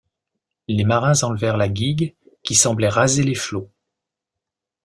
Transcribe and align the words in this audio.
Les 0.67 0.83
marins 0.83 1.21
enlevèrent 1.21 1.57
la 1.57 1.69
guigue 1.69 2.15
qui 2.41 2.55
semblait 2.55 2.89
raser 2.89 3.21
les 3.21 3.35
flots. 3.35 3.69